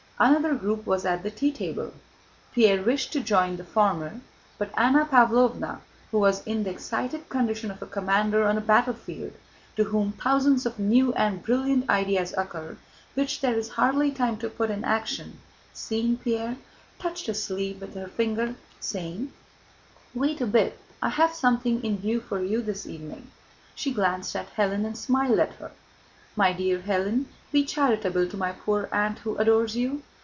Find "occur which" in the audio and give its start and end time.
12.37-13.41